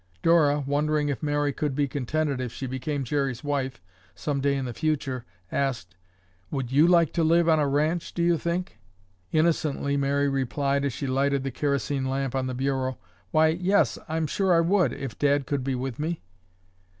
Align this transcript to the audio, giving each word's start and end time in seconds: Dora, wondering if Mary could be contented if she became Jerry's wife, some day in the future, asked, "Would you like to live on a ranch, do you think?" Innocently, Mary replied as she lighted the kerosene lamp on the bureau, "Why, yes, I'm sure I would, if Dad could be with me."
Dora, 0.23 0.61
wondering 0.65 1.09
if 1.09 1.21
Mary 1.21 1.53
could 1.53 1.75
be 1.75 1.87
contented 1.87 2.41
if 2.41 2.51
she 2.51 2.65
became 2.65 3.03
Jerry's 3.03 3.43
wife, 3.43 3.79
some 4.15 4.41
day 4.41 4.55
in 4.55 4.65
the 4.65 4.73
future, 4.73 5.25
asked, 5.51 5.95
"Would 6.49 6.71
you 6.71 6.87
like 6.87 7.13
to 7.13 7.23
live 7.23 7.47
on 7.47 7.59
a 7.59 7.67
ranch, 7.67 8.11
do 8.15 8.23
you 8.23 8.39
think?" 8.39 8.79
Innocently, 9.31 9.97
Mary 9.97 10.27
replied 10.27 10.85
as 10.85 10.93
she 10.93 11.05
lighted 11.05 11.43
the 11.43 11.51
kerosene 11.51 12.09
lamp 12.09 12.33
on 12.33 12.47
the 12.47 12.55
bureau, 12.55 12.97
"Why, 13.29 13.49
yes, 13.49 13.99
I'm 14.09 14.25
sure 14.25 14.51
I 14.55 14.59
would, 14.59 14.91
if 14.91 15.19
Dad 15.19 15.45
could 15.45 15.63
be 15.63 15.75
with 15.75 15.99
me." 15.99 16.23